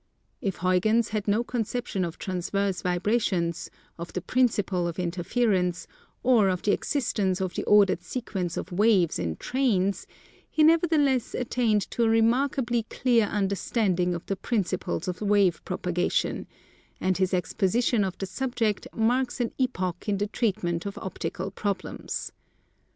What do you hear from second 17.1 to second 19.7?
his exposition of the subject marks an